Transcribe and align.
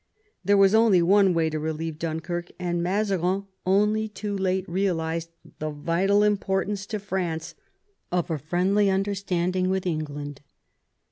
There 0.43 0.57
was 0.57 0.73
only 0.73 1.03
one 1.03 1.31
way 1.31 1.51
to 1.51 1.59
relieve 1.59 1.99
Dunkirk, 1.99 2.49
and 2.57 2.81
Mazarin 2.81 3.45
only 3.67 4.07
too 4.07 4.35
late 4.35 4.67
realised 4.67 5.29
the 5.59 5.69
vital 5.69 6.23
importance 6.23 6.87
to 6.87 6.97
France 6.97 7.53
of 8.11 8.31
a 8.31 8.39
friendly 8.39 8.89
understanding 8.89 9.69
with 9.69 9.85
England. 9.85 10.41